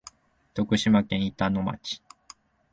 [0.55, 2.01] 徳島県板野町